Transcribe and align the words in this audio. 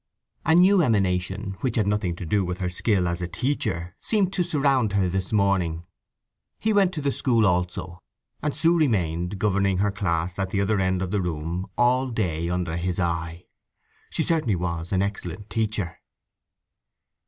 A 0.47 0.55
new 0.55 0.81
emanation, 0.81 1.57
which 1.61 1.75
had 1.75 1.85
nothing 1.85 2.15
to 2.15 2.25
do 2.25 2.43
with 2.43 2.57
her 2.57 2.69
skill 2.71 3.07
as 3.07 3.21
a 3.21 3.27
teacher, 3.27 3.95
seemed 3.99 4.33
to 4.33 4.41
surround 4.41 4.93
her 4.93 5.07
this 5.07 5.31
morning. 5.31 5.85
He 6.57 6.73
went 6.73 6.91
to 6.95 7.01
the 7.03 7.11
school 7.11 7.45
also, 7.45 7.99
and 8.41 8.55
Sue 8.55 8.75
remained 8.75 9.37
governing 9.37 9.77
her 9.77 9.91
class 9.91 10.39
at 10.39 10.49
the 10.49 10.59
other 10.59 10.79
end 10.79 11.03
of 11.03 11.11
the 11.11 11.21
room, 11.21 11.67
all 11.77 12.07
day 12.07 12.49
under 12.49 12.77
his 12.77 12.99
eye. 12.99 13.45
She 14.09 14.23
certainly 14.23 14.55
was 14.55 14.91
an 14.91 15.03
excellent 15.03 15.51
teacher. 15.51 15.99